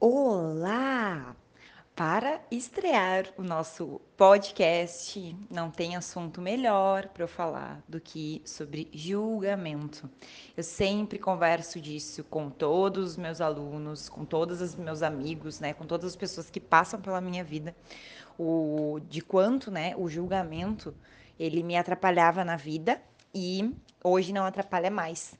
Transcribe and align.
Olá! 0.00 1.34
Para 1.96 2.40
estrear 2.52 3.24
o 3.36 3.42
nosso 3.42 4.00
podcast, 4.16 5.36
não 5.50 5.72
tem 5.72 5.96
assunto 5.96 6.40
melhor 6.40 7.08
para 7.08 7.24
eu 7.24 7.28
falar 7.28 7.82
do 7.88 8.00
que 8.00 8.40
sobre 8.44 8.88
julgamento. 8.92 10.08
Eu 10.56 10.62
sempre 10.62 11.18
converso 11.18 11.80
disso 11.80 12.22
com 12.22 12.48
todos 12.48 13.08
os 13.08 13.16
meus 13.16 13.40
alunos, 13.40 14.08
com 14.08 14.24
todos 14.24 14.60
os 14.60 14.76
meus 14.76 15.02
amigos, 15.02 15.58
né, 15.58 15.74
com 15.74 15.84
todas 15.84 16.10
as 16.10 16.16
pessoas 16.16 16.48
que 16.48 16.60
passam 16.60 17.00
pela 17.00 17.20
minha 17.20 17.42
vida, 17.42 17.74
o 18.38 19.00
de 19.08 19.20
quanto, 19.20 19.68
né, 19.68 19.96
o 19.96 20.08
julgamento 20.08 20.94
ele 21.36 21.60
me 21.64 21.76
atrapalhava 21.76 22.44
na 22.44 22.54
vida 22.54 23.02
e 23.34 23.74
hoje 24.04 24.32
não 24.32 24.44
atrapalha 24.44 24.92
mais. 24.92 25.36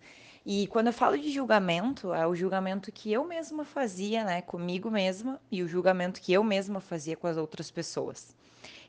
E 0.51 0.67
quando 0.69 0.87
eu 0.87 0.95
falo 0.95 1.19
de 1.19 1.31
julgamento, 1.31 2.15
é 2.15 2.27
o 2.27 2.35
julgamento 2.35 2.91
que 2.91 3.13
eu 3.13 3.23
mesma 3.23 3.67
fazia, 3.67 4.25
né, 4.25 4.41
comigo 4.41 4.91
mesma 4.91 5.39
e 5.53 5.63
o 5.63 5.69
julgamento 5.69 6.23
que 6.23 6.33
eu 6.33 6.43
mesma 6.43 6.81
fazia 6.81 7.15
com 7.15 7.27
as 7.27 7.37
outras 7.37 7.71
pessoas. 7.71 8.35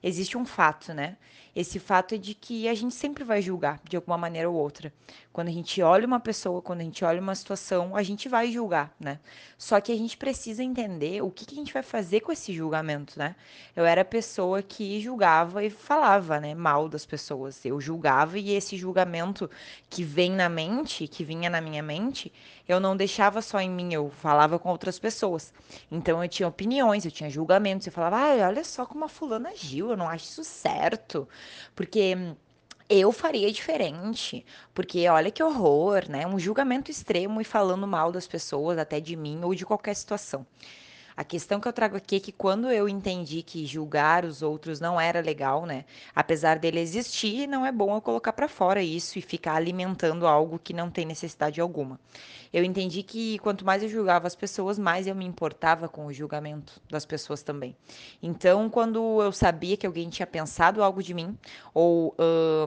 Existe 0.01 0.37
um 0.37 0.45
fato, 0.45 0.93
né? 0.93 1.17
Esse 1.59 1.77
fato 1.77 2.15
é 2.15 2.17
de 2.17 2.33
que 2.33 2.69
a 2.69 2.73
gente 2.73 2.95
sempre 2.95 3.21
vai 3.21 3.41
julgar 3.41 3.81
de 3.83 3.97
alguma 3.97 4.17
maneira 4.17 4.49
ou 4.49 4.55
outra. 4.55 4.93
Quando 5.33 5.49
a 5.49 5.51
gente 5.51 5.81
olha 5.81 6.07
uma 6.07 6.19
pessoa, 6.19 6.61
quando 6.61 6.79
a 6.79 6.83
gente 6.85 7.03
olha 7.03 7.19
uma 7.19 7.35
situação, 7.35 7.97
a 7.97 8.01
gente 8.01 8.29
vai 8.29 8.49
julgar, 8.49 8.95
né? 8.97 9.19
Só 9.57 9.81
que 9.81 9.91
a 9.91 9.95
gente 9.95 10.15
precisa 10.15 10.63
entender 10.63 11.21
o 11.21 11.29
que, 11.29 11.45
que 11.45 11.53
a 11.53 11.57
gente 11.57 11.73
vai 11.73 11.83
fazer 11.83 12.21
com 12.21 12.31
esse 12.31 12.53
julgamento, 12.53 13.19
né? 13.19 13.35
Eu 13.75 13.83
era 13.83 14.03
a 14.03 14.05
pessoa 14.05 14.61
que 14.61 15.01
julgava 15.01 15.61
e 15.61 15.69
falava, 15.69 16.39
né, 16.39 16.55
mal 16.55 16.87
das 16.87 17.05
pessoas. 17.05 17.65
Eu 17.65 17.81
julgava 17.81 18.39
e 18.39 18.51
esse 18.51 18.77
julgamento 18.77 19.49
que 19.89 20.01
vem 20.01 20.31
na 20.31 20.47
mente, 20.47 21.09
que 21.09 21.25
vinha 21.25 21.49
na 21.49 21.59
minha 21.59 21.83
mente, 21.83 22.31
eu 22.67 22.79
não 22.79 22.95
deixava 22.95 23.41
só 23.41 23.59
em 23.59 23.69
mim, 23.69 23.93
eu 23.93 24.09
falava 24.09 24.57
com 24.57 24.69
outras 24.69 24.97
pessoas. 24.97 25.53
Então 25.91 26.23
eu 26.23 26.29
tinha 26.29 26.47
opiniões, 26.47 27.03
eu 27.03 27.11
tinha 27.11 27.29
julgamentos, 27.29 27.85
eu 27.85 27.93
falava, 27.93 28.17
ah, 28.17 28.47
olha 28.47 28.63
só 28.63 28.85
como 28.85 29.03
a 29.05 29.09
fulana 29.09 29.49
agiu, 29.49 29.89
eu 29.89 29.97
não 29.97 30.07
acho 30.07 30.25
isso 30.25 30.43
certo. 30.43 31.27
Porque 31.75 32.15
eu 32.89 33.11
faria 33.11 33.51
diferente, 33.51 34.45
porque 34.73 35.07
olha 35.07 35.29
que 35.29 35.43
horror, 35.43 36.09
né? 36.09 36.25
Um 36.25 36.39
julgamento 36.39 36.89
extremo 36.89 37.39
e 37.39 37.43
falando 37.43 37.85
mal 37.85 38.11
das 38.11 38.27
pessoas, 38.27 38.77
até 38.79 38.99
de 38.99 39.15
mim 39.15 39.41
ou 39.43 39.53
de 39.53 39.65
qualquer 39.65 39.95
situação. 39.95 40.45
A 41.19 41.23
questão 41.25 41.59
que 41.59 41.67
eu 41.67 41.73
trago 41.73 41.97
aqui 41.97 42.15
é 42.15 42.19
que 42.21 42.31
quando 42.31 42.71
eu 42.71 42.87
entendi 42.87 43.41
que 43.41 43.65
julgar 43.65 44.23
os 44.23 44.41
outros 44.41 44.79
não 44.79 44.97
era 44.97 45.19
legal, 45.19 45.65
né? 45.65 45.83
Apesar 46.15 46.57
dele 46.57 46.79
existir, 46.79 47.45
não 47.45 47.65
é 47.65 47.73
bom 47.73 47.93
eu 47.93 47.99
colocar 47.99 48.31
para 48.31 48.47
fora 48.47 48.81
isso 48.81 49.19
e 49.19 49.21
ficar 49.21 49.55
alimentando 49.55 50.25
algo 50.25 50.57
que 50.57 50.71
não 50.71 50.89
tem 50.89 51.05
necessidade 51.05 51.59
alguma. 51.59 51.99
Eu 52.53 52.63
entendi 52.63 53.03
que 53.03 53.37
quanto 53.39 53.65
mais 53.65 53.83
eu 53.83 53.89
julgava 53.89 54.27
as 54.27 54.33
pessoas, 54.33 54.79
mais 54.79 55.07
eu 55.07 55.13
me 55.13 55.25
importava 55.25 55.89
com 55.89 56.05
o 56.05 56.13
julgamento 56.13 56.81
das 56.89 57.05
pessoas 57.05 57.43
também. 57.43 57.75
Então, 58.23 58.69
quando 58.69 59.21
eu 59.21 59.33
sabia 59.33 59.75
que 59.75 59.85
alguém 59.85 60.09
tinha 60.09 60.25
pensado 60.25 60.81
algo 60.81 61.03
de 61.03 61.13
mim 61.13 61.37
ou 61.73 62.15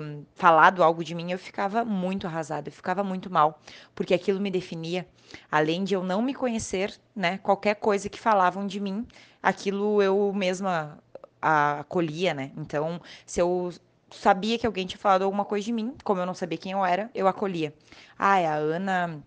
hum, 0.00 0.24
falado 0.34 0.84
algo 0.84 1.02
de 1.02 1.14
mim, 1.14 1.32
eu 1.32 1.38
ficava 1.38 1.86
muito 1.86 2.26
arrasada, 2.26 2.68
eu 2.68 2.72
ficava 2.72 3.02
muito 3.02 3.30
mal, 3.30 3.58
porque 3.94 4.12
aquilo 4.12 4.38
me 4.38 4.50
definia. 4.50 5.06
Além 5.50 5.82
de 5.82 5.94
eu 5.94 6.02
não 6.04 6.20
me 6.20 6.34
conhecer, 6.34 6.94
né, 7.16 7.38
qualquer 7.38 7.76
coisa 7.76 8.08
que 8.08 8.18
falavam 8.42 8.66
de 8.66 8.80
mim, 8.80 9.06
aquilo 9.40 10.02
eu 10.02 10.32
mesma 10.32 10.98
acolhia, 11.40 12.34
né? 12.34 12.50
Então, 12.56 13.00
se 13.24 13.40
eu 13.40 13.72
sabia 14.10 14.58
que 14.58 14.66
alguém 14.66 14.84
tinha 14.84 14.98
falado 14.98 15.22
alguma 15.22 15.44
coisa 15.44 15.64
de 15.64 15.72
mim, 15.72 15.94
como 16.02 16.20
eu 16.20 16.26
não 16.26 16.34
sabia 16.34 16.58
quem 16.58 16.72
eu 16.72 16.84
era, 16.84 17.08
eu 17.14 17.28
acolhia. 17.28 17.72
Ah, 18.18 18.34
a 18.34 18.54
Ana 18.56 19.22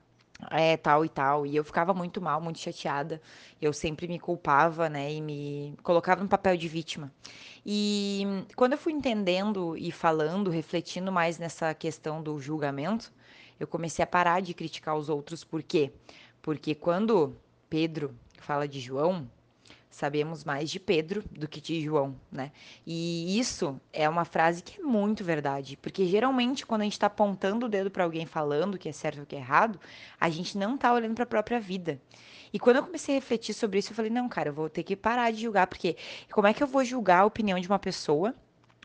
é 0.52 0.76
tal 0.76 1.06
e 1.06 1.10
tal, 1.10 1.46
e 1.46 1.56
eu 1.56 1.64
ficava 1.64 1.94
muito 1.94 2.22
mal, 2.22 2.42
muito 2.42 2.60
chateada. 2.60 3.22
Eu 3.62 3.72
sempre 3.72 4.06
me 4.06 4.20
culpava, 4.20 4.90
né, 4.90 5.14
e 5.14 5.22
me 5.22 5.78
colocava 5.82 6.22
no 6.22 6.28
papel 6.28 6.58
de 6.58 6.68
vítima. 6.68 7.10
E 7.66 8.28
quando 8.54 8.74
eu 8.74 8.78
fui 8.78 8.92
entendendo 8.92 9.78
e 9.78 9.94
falando, 9.94 10.50
refletindo 10.52 11.10
mais 11.10 11.40
nessa 11.40 11.74
questão 11.74 12.22
do 12.22 12.38
julgamento, 12.38 13.14
eu 13.58 13.66
comecei 13.66 14.04
a 14.04 14.08
parar 14.08 14.42
de 14.42 14.54
criticar 14.54 14.98
os 14.98 15.08
outros. 15.08 15.46
Por 15.46 15.64
quê? 15.64 15.94
Porque 16.42 16.76
quando 16.76 17.34
Pedro 17.70 18.16
fala 18.40 18.68
de 18.68 18.80
João, 18.80 19.30
sabemos 19.96 20.44
mais 20.44 20.70
de 20.70 20.78
Pedro 20.78 21.24
do 21.32 21.48
que 21.48 21.62
de 21.62 21.82
João, 21.82 22.16
né? 22.30 22.52
E 22.86 23.40
isso 23.40 23.80
é 23.94 24.10
uma 24.10 24.26
frase 24.26 24.62
que 24.62 24.82
é 24.82 24.84
muito 24.84 25.24
verdade, 25.24 25.78
porque 25.78 26.06
geralmente 26.06 26.66
quando 26.66 26.82
a 26.82 26.84
gente 26.84 26.94
está 26.94 27.08
apontando 27.08 27.66
o 27.66 27.70
dedo 27.70 27.90
para 27.90 28.04
alguém 28.04 28.26
falando 28.26 28.78
que 28.78 28.90
é 28.90 28.92
certo 28.92 29.22
ou 29.22 29.26
que 29.26 29.36
é 29.36 29.40
errado, 29.40 29.80
a 30.20 30.30
gente 30.30 30.58
não 30.58 30.76
está 30.76 30.94
olhando 30.94 31.16
para 31.16 31.24
a 31.24 31.28
própria 31.28 31.62
vida. 31.62 32.00
E 32.52 32.60
quando 32.60 32.78
eu 32.78 32.84
comecei 32.84 33.16
a 33.16 33.20
refletir 33.20 33.54
sobre 33.54 33.80
isso, 33.80 33.92
eu 33.92 33.96
falei: 33.96 34.12
não, 34.12 34.28
cara, 34.28 34.50
eu 34.50 34.54
vou 34.54 34.70
ter 34.70 34.84
que 34.84 34.96
parar 34.96 35.32
de 35.32 35.42
julgar, 35.42 35.68
porque 35.68 35.96
como 36.32 36.48
é 36.48 36.54
que 36.54 36.62
eu 36.62 36.68
vou 36.68 36.84
julgar 36.84 37.20
a 37.20 37.26
opinião 37.26 37.60
de 37.60 37.68
uma 37.68 37.80
pessoa? 37.80 38.36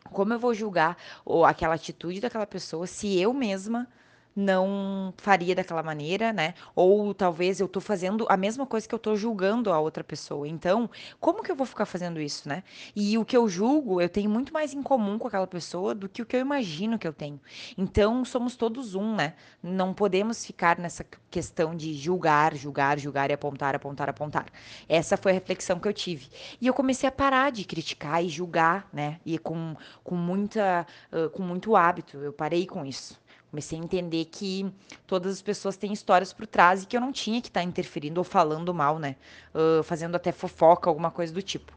Como 0.05 0.33
eu 0.33 0.39
vou 0.39 0.55
julgar 0.55 0.97
ou 1.25 1.45
aquela 1.45 1.75
atitude 1.75 2.21
daquela 2.21 2.47
pessoa 2.47 2.87
se 2.87 3.19
eu 3.21 3.33
mesma 3.33 3.89
não 4.35 5.13
faria 5.17 5.55
daquela 5.55 5.83
maneira, 5.83 6.33
né? 6.33 6.55
Ou 6.75 7.13
talvez 7.15 7.61
eu 7.61 7.69
tô 7.69 7.81
fazendo 7.81 8.27
a 8.29 8.37
mesma 8.37 8.67
coisa 8.67 8.89
que 8.89 8.95
eu 8.95 8.99
tô 8.99 9.17
julgando 9.17 9.73
a 9.73 9.79
outra 9.79 10.05
pessoa. 10.05 10.47
Então, 10.47 10.89
como 11.19 11.43
que 11.43 11.51
eu 11.51 11.57
vou 11.57 11.67
ficar 11.67 11.87
fazendo 11.87 12.21
isso, 12.21 12.49
né? 12.49 12.63
E 12.95 13.19
o 13.19 13.25
que 13.25 13.37
eu 13.37 13.49
julgo, 13.49 14.01
eu 14.01 14.09
tenho 14.09 14.31
muito 14.31 14.53
mais 14.53 14.73
em 14.73 14.83
comum 14.83 15.19
com 15.19 15.29
aquela 15.29 15.47
pessoa 15.47 15.95
do 15.95 16.09
que 16.09 16.23
o 16.23 16.27
que 16.27 16.37
eu 16.37 16.41
imagino 16.41 16.99
que 16.99 17.07
eu 17.07 17.13
tenho. 17.13 17.41
Então, 17.77 18.25
somos 18.25 18.57
todos 18.57 18.95
um, 18.95 19.15
né? 19.15 19.35
Não 19.63 19.93
podemos 19.93 20.45
ficar 20.45 20.79
nessa 20.79 21.05
questão 21.31 21.75
de 21.75 21.95
julgar, 21.95 22.55
julgar, 22.55 22.99
julgar 22.99 23.31
e 23.31 23.33
apontar, 23.33 23.75
apontar, 23.75 24.09
apontar. 24.09 24.47
Essa 24.89 25.17
foi 25.17 25.33
a 25.33 25.35
reflexão 25.35 25.79
que 25.79 25.89
eu 25.89 25.93
tive. 25.93 26.29
E 26.61 26.67
eu 26.67 26.75
comecei 26.75 27.09
a 27.09 27.13
parar 27.13 27.51
de 27.51 27.65
criticar 27.65 28.25
e 28.25 28.29
julgar, 28.29 28.89
né? 28.93 29.21
E 29.25 29.39
com, 29.39 29.77
com 30.03 30.15
muita, 30.15 30.87
uh, 31.13 31.31
com 31.31 31.43
muito 31.43 31.77
hábito. 31.77 32.19
Eu 32.19 32.33
parei 32.33 32.67
com 32.67 32.85
isso. 32.85 33.21
Comecei 33.51 33.79
a 33.79 33.83
entender 33.83 34.27
que 34.27 34.73
todas 35.07 35.33
as 35.35 35.43
pessoas 35.43 35.77
têm 35.77 35.93
histórias 35.93 36.33
por 36.33 36.47
trás 36.47 36.83
e 36.83 36.87
que 36.87 36.97
eu 36.97 37.01
não 37.01 37.11
tinha 37.11 37.41
que 37.41 37.49
estar 37.49 37.61
tá 37.61 37.67
interferindo 37.67 38.21
ou 38.21 38.25
falando 38.25 38.73
mal, 38.73 38.99
né? 38.99 39.17
Uh, 39.53 39.83
fazendo 39.83 40.15
até 40.15 40.31
fofoca, 40.31 40.89
alguma 40.89 41.11
coisa 41.11 41.33
do 41.33 41.43
tipo. 41.43 41.73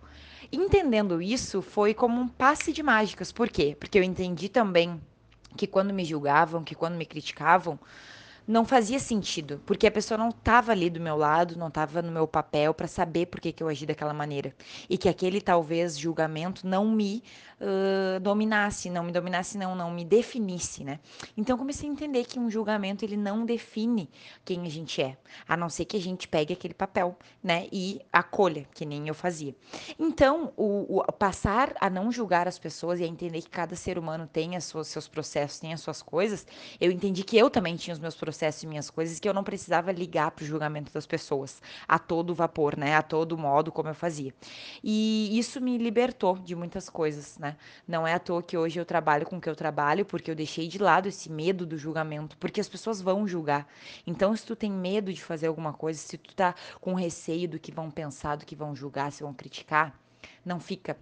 Entendendo 0.52 1.20
isso, 1.20 1.64
foi 1.64 1.96
como 1.96 2.22
um 2.22 2.28
passe 2.28 2.72
de 2.72 2.84
mágicas. 2.84 3.32
Por 3.32 3.50
quê? 3.50 3.76
Porque 3.80 3.98
eu 3.98 4.04
entendi 4.04 4.50
também 4.50 5.02
que 5.58 5.66
quando 5.66 5.92
me 5.92 6.06
julgavam, 6.06 6.64
que 6.64 6.76
quando 6.76 6.96
me 6.96 7.08
criticavam, 7.08 7.80
não 8.48 8.66
fazia 8.66 9.00
sentido, 9.00 9.62
porque 9.66 9.88
a 9.88 9.92
pessoa 9.92 10.18
não 10.18 10.30
estava 10.30 10.72
ali 10.72 10.90
do 10.90 11.00
meu 11.00 11.16
lado, 11.16 11.58
não 11.58 11.70
estava 11.70 12.02
no 12.02 12.12
meu 12.12 12.28
papel 12.28 12.74
para 12.74 12.88
saber 12.88 13.28
por 13.28 13.40
que, 13.40 13.54
que 13.54 13.64
eu 13.64 13.70
agi 13.70 13.86
daquela 13.86 14.14
maneira. 14.14 14.54
E 14.90 14.98
que 14.98 15.08
aquele 15.08 15.40
talvez 15.40 15.98
julgamento 15.98 16.68
não 16.68 16.86
me 16.90 17.24
uh, 17.62 18.20
dominasse, 18.20 18.90
não 18.90 19.04
me 19.04 19.12
dominasse, 19.12 19.58
não, 19.58 19.76
não 19.76 19.92
me 19.92 20.04
definisse, 20.04 20.84
né? 20.84 21.00
Então 21.38 21.58
comecei 21.58 21.88
a 21.90 21.92
entender 21.92 22.26
que 22.26 22.38
um 22.38 22.50
julgamento 22.50 23.06
ele 23.06 23.16
não 23.16 23.46
define 23.46 24.10
quem 24.44 24.66
a 24.66 24.70
gente 24.70 25.02
é, 25.02 25.18
a 25.48 25.56
não 25.56 25.70
ser 25.70 25.86
que 25.86 25.96
a 25.96 26.02
gente 26.02 26.28
pegue 26.28 26.54
aquele 26.54 26.74
papel, 26.74 27.18
né? 27.42 27.68
E 27.72 28.02
acolha, 28.12 28.68
que 28.74 28.86
nem 28.86 29.08
eu 29.08 29.14
fazia. 29.14 29.56
Então, 29.98 30.52
o, 30.58 31.00
o 31.00 31.12
passar 31.14 31.74
a 31.80 31.90
não 31.90 32.12
julgar 32.12 32.48
as 32.48 32.60
pessoas 32.60 33.00
e 33.00 33.04
a 33.04 33.08
entender 33.08 33.42
que 33.42 33.50
cada 33.50 33.76
ser 33.76 33.98
humano 33.98 34.28
tem 34.28 34.58
as 34.58 34.66
suas, 34.66 34.88
seus 34.88 35.08
processos, 35.08 35.60
tem 35.60 35.74
as 35.74 35.80
suas 35.80 36.02
coisas, 36.02 36.46
eu 36.80 36.92
entendi 36.92 37.24
que 37.24 37.38
eu 37.38 37.50
também 37.50 37.78
tinha 37.78 37.94
os 37.94 38.00
meus 38.00 38.16
processos 38.16 38.33
processos 38.34 38.64
e 38.64 38.68
minhas 38.68 38.90
coisas 38.90 39.20
que 39.20 39.30
eu 39.30 39.34
não 39.34 39.44
precisava 39.44 39.92
ligar 39.92 40.32
para 40.32 40.44
o 40.44 40.46
julgamento 40.46 40.92
das 40.92 41.06
pessoas 41.06 41.62
a 41.88 42.00
todo 42.00 42.34
vapor, 42.34 42.76
né? 42.76 42.96
A 42.96 43.04
todo 43.04 43.38
modo 43.38 43.72
como 43.72 43.90
eu 43.90 43.94
fazia. 43.94 44.34
E 44.84 45.38
isso 45.38 45.62
me 45.62 45.78
libertou 45.78 46.40
de 46.40 46.56
muitas 46.56 46.90
coisas, 46.90 47.38
né? 47.38 47.56
Não 47.88 48.08
é 48.08 48.14
à 48.16 48.20
toa 48.20 48.42
que 48.42 48.58
hoje 48.58 48.80
eu 48.80 48.86
trabalho 48.86 49.26
com 49.26 49.38
o 49.38 49.42
que 49.42 49.48
eu 49.48 49.56
trabalho, 49.56 50.04
porque 50.04 50.32
eu 50.32 50.36
deixei 50.36 50.68
de 50.68 50.80
lado 50.80 51.08
esse 51.08 51.32
medo 51.32 51.64
do 51.64 51.78
julgamento, 51.78 52.36
porque 52.38 52.60
as 52.60 52.68
pessoas 52.68 53.00
vão 53.00 53.28
julgar. 53.28 53.68
Então, 54.08 54.36
se 54.36 54.44
tu 54.46 54.56
tem 54.56 54.72
medo 54.72 55.14
de 55.14 55.24
fazer 55.24 55.46
alguma 55.46 55.72
coisa, 55.72 56.00
se 56.00 56.18
tu 56.18 56.34
tá 56.34 56.56
com 56.82 56.96
receio 56.96 57.48
do 57.48 57.60
que 57.60 57.72
vão 57.72 57.92
pensar, 57.92 58.36
do 58.36 58.46
que 58.46 58.56
vão 58.56 58.76
julgar, 58.76 59.12
se 59.12 59.22
vão 59.22 59.34
criticar, 59.34 59.94
não 60.44 60.60
fica 60.60 60.98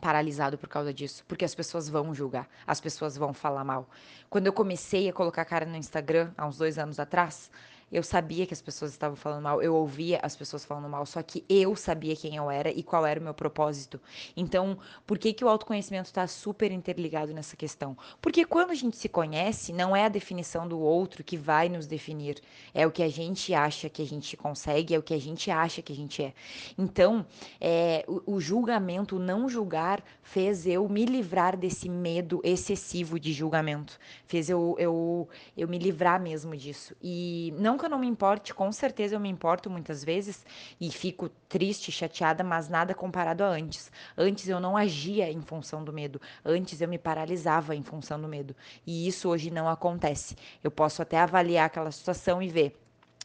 paralisado 0.00 0.58
por 0.58 0.68
causa 0.68 0.92
disso, 0.92 1.24
porque 1.26 1.44
as 1.44 1.54
pessoas 1.54 1.88
vão 1.88 2.14
julgar, 2.14 2.48
as 2.66 2.80
pessoas 2.80 3.16
vão 3.16 3.32
falar 3.32 3.64
mal. 3.64 3.88
Quando 4.28 4.46
eu 4.46 4.52
comecei 4.52 5.08
a 5.08 5.12
colocar 5.12 5.44
cara 5.44 5.64
no 5.64 5.76
Instagram, 5.76 6.32
há 6.36 6.46
uns 6.46 6.58
dois 6.58 6.78
anos 6.78 6.98
atrás, 6.98 7.50
eu 7.94 8.02
sabia 8.02 8.44
que 8.44 8.52
as 8.52 8.60
pessoas 8.60 8.90
estavam 8.90 9.14
falando 9.14 9.40
mal, 9.44 9.62
eu 9.62 9.72
ouvia 9.72 10.18
as 10.20 10.34
pessoas 10.34 10.64
falando 10.64 10.88
mal, 10.88 11.06
só 11.06 11.22
que 11.22 11.44
eu 11.48 11.76
sabia 11.76 12.16
quem 12.16 12.34
eu 12.34 12.50
era 12.50 12.68
e 12.68 12.82
qual 12.82 13.06
era 13.06 13.20
o 13.20 13.22
meu 13.22 13.32
propósito. 13.32 14.00
Então, 14.36 14.76
por 15.06 15.16
que, 15.16 15.32
que 15.32 15.44
o 15.44 15.48
autoconhecimento 15.48 16.06
está 16.06 16.26
super 16.26 16.72
interligado 16.72 17.32
nessa 17.32 17.56
questão? 17.56 17.96
Porque 18.20 18.44
quando 18.44 18.72
a 18.72 18.74
gente 18.74 18.96
se 18.96 19.08
conhece, 19.08 19.72
não 19.72 19.94
é 19.94 20.06
a 20.06 20.08
definição 20.08 20.66
do 20.66 20.80
outro 20.80 21.22
que 21.22 21.36
vai 21.36 21.68
nos 21.68 21.86
definir, 21.86 22.40
é 22.74 22.84
o 22.84 22.90
que 22.90 23.00
a 23.00 23.08
gente 23.08 23.54
acha 23.54 23.88
que 23.88 24.02
a 24.02 24.06
gente 24.06 24.36
consegue, 24.36 24.92
é 24.92 24.98
o 24.98 25.02
que 25.02 25.14
a 25.14 25.20
gente 25.20 25.48
acha 25.48 25.80
que 25.80 25.92
a 25.92 25.96
gente 25.96 26.20
é. 26.20 26.34
Então, 26.76 27.24
é, 27.60 28.04
o, 28.08 28.34
o 28.34 28.40
julgamento, 28.40 29.16
o 29.16 29.20
não 29.20 29.48
julgar, 29.48 30.02
fez 30.20 30.66
eu 30.66 30.88
me 30.88 31.04
livrar 31.04 31.56
desse 31.56 31.88
medo 31.88 32.40
excessivo 32.42 33.20
de 33.20 33.32
julgamento, 33.32 34.00
fez 34.26 34.50
eu, 34.50 34.74
eu, 34.80 35.28
eu 35.56 35.68
me 35.68 35.78
livrar 35.78 36.20
mesmo 36.20 36.56
disso. 36.56 36.96
E 37.00 37.54
não 37.56 37.83
que 37.84 37.86
eu 37.86 37.90
não 37.90 37.98
me 37.98 38.06
importe, 38.06 38.54
com 38.54 38.72
certeza 38.72 39.14
eu 39.14 39.20
me 39.20 39.28
importo 39.28 39.68
muitas 39.68 40.02
vezes 40.02 40.44
e 40.80 40.90
fico 40.90 41.28
triste, 41.48 41.92
chateada, 41.92 42.42
mas 42.42 42.66
nada 42.66 42.94
comparado 42.94 43.44
a 43.44 43.48
antes. 43.48 43.92
Antes 44.16 44.48
eu 44.48 44.58
não 44.58 44.74
agia 44.74 45.30
em 45.30 45.42
função 45.42 45.84
do 45.84 45.92
medo, 45.92 46.18
antes 46.42 46.80
eu 46.80 46.88
me 46.88 46.98
paralisava 46.98 47.76
em 47.76 47.82
função 47.82 48.18
do 48.18 48.26
medo. 48.26 48.56
E 48.86 49.06
isso 49.06 49.28
hoje 49.28 49.50
não 49.50 49.68
acontece. 49.68 50.34
Eu 50.62 50.70
posso 50.70 51.02
até 51.02 51.18
avaliar 51.18 51.66
aquela 51.66 51.90
situação 51.90 52.42
e 52.42 52.48
ver 52.48 52.74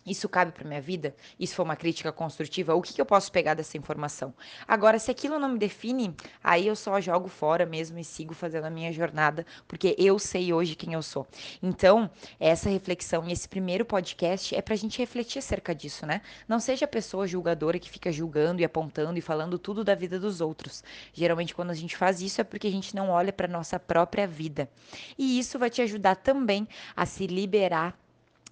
isso 0.10 0.28
cabe 0.28 0.52
para 0.52 0.68
minha 0.68 0.82
vida? 0.82 1.16
Isso 1.40 1.56
foi 1.56 1.64
uma 1.64 1.76
crítica 1.76 2.12
construtiva? 2.12 2.76
O 2.76 2.82
que, 2.82 2.94
que, 2.94 3.02
eu 3.02 3.06
posso 3.06 3.32
pegar 3.32 3.54
dessa 3.54 3.78
informação? 3.78 4.34
Agora, 4.68 4.98
se 5.00 5.12
aquilo 5.12 5.40
não 5.40 5.50
me 5.50 5.60
define, 5.60 6.16
aí 6.44 6.68
eu 6.68 6.76
só 6.76 7.00
jogo 7.00 7.28
fora 7.28 7.66
mesmo 7.66 8.00
e 8.00 8.04
sigo 8.04 8.34
fazendo 8.34 8.66
a 8.66 8.70
minha 8.70 8.92
jornada, 8.92 9.46
porque 9.68 9.96
eu 9.98 10.18
sei 10.18 10.52
hoje 10.52 10.76
quem 10.76 10.94
eu 10.94 11.02
sou. 11.02 11.28
Então, 11.62 12.10
essa 12.40 12.70
reflexão 12.70 13.28
e 13.28 13.32
esse 13.32 13.48
primeiro 13.48 13.86
podcast 13.86 14.56
é 14.56 14.62
para 14.62 14.74
a 14.74 14.78
gente 14.78 15.00
refletir 15.00 15.40
acerca 15.40 15.74
disso, 15.76 16.06
né? 16.06 16.22
Não 16.48 16.60
seja 16.60 16.86
a 16.86 16.88
pessoa 16.88 17.28
julgadora 17.28 17.80
que 17.80 17.90
fica 17.90 18.12
julgando 18.12 18.62
e 18.62 18.66
apontando 18.66 19.18
e 19.18 19.22
falando 19.22 19.60
tudo 19.60 19.84
da 19.84 19.96
vida 19.96 20.20
dos 20.20 20.42
outros. 20.42 20.84
Geralmente, 21.14 21.54
quando 21.54 21.70
a 21.72 21.76
gente 21.76 21.96
faz 21.96 22.22
isso, 22.22 22.42
é 22.42 22.44
porque 22.44 22.68
a 22.68 22.72
gente 22.72 22.96
não 22.96 23.10
olha 23.10 23.32
para 23.32 23.48
nossa 23.48 23.80
própria 23.80 24.28
vida. 24.28 24.70
E 25.18 25.40
isso 25.40 25.60
vai 25.60 25.70
te 25.70 25.82
ajudar 25.82 26.16
também 26.16 26.68
a 26.96 27.06
se 27.06 27.28
liberar 27.28 27.98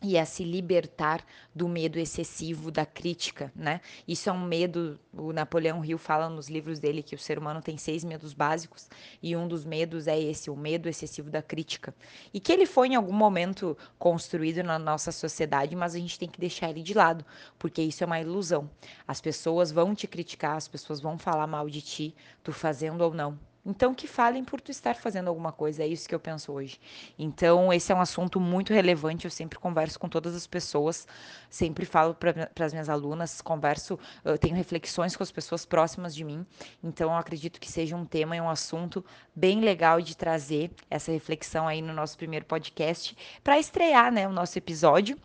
e 0.01 0.17
a 0.17 0.25
se 0.25 0.43
libertar 0.43 1.25
do 1.55 1.67
medo 1.67 1.97
excessivo 1.97 2.69
da 2.69 2.85
crítica, 2.85 3.51
né? 3.55 3.81
Isso 4.07 4.29
é 4.29 4.33
um 4.33 4.45
medo, 4.45 4.99
o 5.11 5.33
Napoleão 5.33 5.83
Hill 5.83 5.97
fala 5.97 6.29
nos 6.29 6.49
livros 6.49 6.79
dele 6.79 7.01
que 7.01 7.15
o 7.15 7.19
ser 7.19 7.39
humano 7.39 7.61
tem 7.61 7.77
seis 7.77 8.03
medos 8.03 8.31
básicos 8.31 8.87
e 9.23 9.35
um 9.35 9.47
dos 9.47 9.65
medos 9.65 10.07
é 10.07 10.19
esse, 10.19 10.51
o 10.51 10.55
medo 10.55 10.87
excessivo 10.87 11.31
da 11.31 11.41
crítica. 11.41 11.95
E 12.31 12.39
que 12.39 12.51
ele 12.51 12.67
foi 12.67 12.89
em 12.89 12.95
algum 12.95 13.13
momento 13.13 13.75
construído 13.97 14.63
na 14.63 14.77
nossa 14.77 15.11
sociedade, 15.11 15.75
mas 15.75 15.95
a 15.95 15.99
gente 15.99 16.19
tem 16.19 16.29
que 16.29 16.39
deixar 16.39 16.69
ele 16.69 16.83
de 16.83 16.93
lado, 16.93 17.25
porque 17.57 17.81
isso 17.81 18.03
é 18.03 18.07
uma 18.07 18.21
ilusão. 18.21 18.69
As 19.07 19.19
pessoas 19.19 19.71
vão 19.71 19.95
te 19.95 20.07
criticar, 20.07 20.57
as 20.57 20.67
pessoas 20.67 21.01
vão 21.01 21.17
falar 21.17 21.47
mal 21.47 21.67
de 21.67 21.81
ti, 21.81 22.15
tu 22.43 22.53
fazendo 22.53 23.01
ou 23.01 23.13
não. 23.13 23.39
Então, 23.69 23.93
que 23.93 24.07
falem 24.07 24.45
por 24.45 24.61
tu 24.61 24.71
estar 24.71 24.95
fazendo 24.95 25.27
alguma 25.27 25.51
coisa, 25.51 25.83
é 25.83 25.87
isso 25.87 26.07
que 26.07 26.15
eu 26.15 26.19
penso 26.21 26.53
hoje. 26.53 26.79
Então, 27.19 27.73
esse 27.73 27.91
é 27.91 27.95
um 27.95 27.99
assunto 27.99 28.39
muito 28.39 28.73
relevante, 28.73 29.25
eu 29.25 29.31
sempre 29.31 29.59
converso 29.59 29.99
com 29.99 30.07
todas 30.07 30.33
as 30.33 30.47
pessoas, 30.47 31.05
sempre 31.49 31.85
falo 31.85 32.15
para 32.15 32.65
as 32.65 32.71
minhas 32.71 32.87
alunas, 32.87 33.41
converso, 33.41 33.99
tenho 34.39 34.55
reflexões 34.55 35.17
com 35.17 35.23
as 35.23 35.33
pessoas 35.33 35.65
próximas 35.65 36.15
de 36.15 36.23
mim, 36.23 36.45
então 36.81 37.11
eu 37.11 37.17
acredito 37.17 37.59
que 37.59 37.69
seja 37.69 37.93
um 37.93 38.05
tema 38.05 38.37
e 38.37 38.41
um 38.41 38.49
assunto 38.49 39.03
bem 39.35 39.59
legal 39.59 39.99
de 39.99 40.15
trazer 40.15 40.71
essa 40.89 41.11
reflexão 41.11 41.67
aí 41.67 41.81
no 41.81 41.91
nosso 41.91 42.17
primeiro 42.17 42.45
podcast, 42.45 43.17
para 43.43 43.59
estrear 43.59 44.13
né, 44.13 44.25
o 44.25 44.31
nosso 44.31 44.57
episódio 44.57 45.19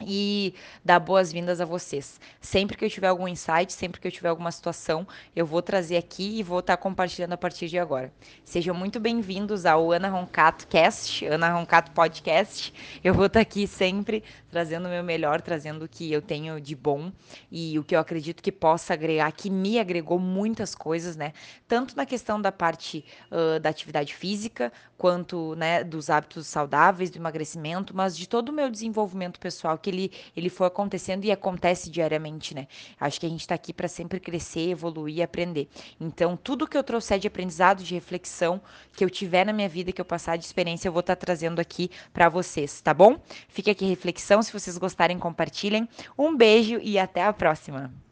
e 0.00 0.54
dar 0.84 0.98
boas-vindas 0.98 1.60
a 1.60 1.64
vocês. 1.64 2.20
Sempre 2.40 2.76
que 2.76 2.84
eu 2.84 2.90
tiver 2.90 3.08
algum 3.08 3.28
insight, 3.28 3.72
sempre 3.72 4.00
que 4.00 4.06
eu 4.06 4.12
tiver 4.12 4.28
alguma 4.28 4.50
situação, 4.50 5.06
eu 5.34 5.46
vou 5.46 5.62
trazer 5.62 5.96
aqui 5.96 6.38
e 6.38 6.42
vou 6.42 6.60
estar 6.60 6.76
compartilhando 6.76 7.32
a 7.32 7.36
partir 7.36 7.68
de 7.68 7.78
agora. 7.78 8.12
Sejam 8.44 8.74
muito 8.74 8.98
bem-vindos 8.98 9.66
ao 9.66 9.92
Ana 9.92 10.08
Roncato 10.08 10.66
Cast, 10.66 11.24
Ana 11.26 11.52
Roncato 11.52 11.92
Podcast. 11.92 12.72
Eu 13.02 13.14
vou 13.14 13.26
estar 13.26 13.40
aqui 13.40 13.66
sempre 13.66 14.22
trazendo 14.50 14.86
o 14.86 14.90
meu 14.90 15.02
melhor, 15.02 15.40
trazendo 15.40 15.84
o 15.84 15.88
que 15.88 16.12
eu 16.12 16.22
tenho 16.22 16.60
de 16.60 16.76
bom 16.76 17.10
e 17.50 17.78
o 17.78 17.82
que 17.82 17.96
eu 17.96 18.00
acredito 18.00 18.42
que 18.42 18.52
possa 18.52 18.94
agregar, 18.94 19.30
que 19.32 19.50
me 19.50 19.80
agregou 19.80 20.18
muitas 20.18 20.74
coisas, 20.74 21.16
né? 21.16 21.32
Tanto 21.66 21.96
na 21.96 22.06
questão 22.06 22.40
da 22.40 22.52
parte 22.52 23.04
uh, 23.32 23.58
da 23.58 23.68
atividade 23.68 24.14
física, 24.14 24.72
quanto 24.96 25.54
né, 25.56 25.82
dos 25.82 26.08
hábitos 26.08 26.46
saudáveis, 26.46 27.10
do 27.10 27.18
emagrecimento, 27.18 27.94
mas 27.96 28.16
de 28.16 28.28
todo 28.28 28.50
o 28.50 28.52
meu 28.52 28.70
desenvolvimento 28.70 29.40
pessoal 29.40 29.76
que 29.84 29.90
ele, 29.90 30.10
ele 30.34 30.48
foi 30.48 30.66
acontecendo 30.66 31.26
e 31.26 31.30
acontece 31.30 31.90
diariamente, 31.90 32.54
né? 32.54 32.66
Acho 32.98 33.20
que 33.20 33.26
a 33.26 33.28
gente 33.28 33.42
está 33.42 33.54
aqui 33.54 33.72
para 33.72 33.86
sempre 33.86 34.18
crescer, 34.18 34.70
evoluir 34.70 35.18
e 35.18 35.22
aprender. 35.22 35.68
Então, 36.00 36.36
tudo 36.36 36.66
que 36.66 36.76
eu 36.76 36.82
trouxer 36.82 37.18
de 37.18 37.28
aprendizado, 37.28 37.84
de 37.84 37.92
reflexão, 37.92 38.62
que 38.96 39.04
eu 39.04 39.10
tiver 39.10 39.44
na 39.44 39.52
minha 39.52 39.68
vida, 39.68 39.92
que 39.92 40.00
eu 40.00 40.04
passar 40.04 40.38
de 40.38 40.46
experiência, 40.46 40.88
eu 40.88 40.92
vou 40.92 41.00
estar 41.00 41.16
tá 41.16 41.20
trazendo 41.26 41.60
aqui 41.60 41.90
para 42.12 42.30
vocês, 42.30 42.80
tá 42.80 42.94
bom? 42.94 43.20
Fica 43.48 43.70
aqui 43.70 43.84
reflexão. 43.84 44.42
Se 44.42 44.52
vocês 44.52 44.78
gostarem, 44.78 45.18
compartilhem. 45.18 45.86
Um 46.16 46.34
beijo 46.34 46.80
e 46.82 46.98
até 46.98 47.22
a 47.22 47.32
próxima. 47.32 48.03